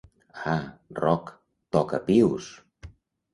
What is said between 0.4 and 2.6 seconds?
Ah, Roc, toca pius!...